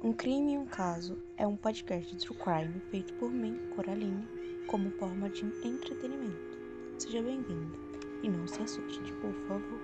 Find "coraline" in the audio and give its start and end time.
3.74-4.28